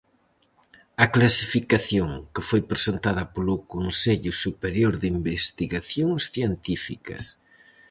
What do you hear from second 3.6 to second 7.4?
Consello Superior de Investigacións Científicas.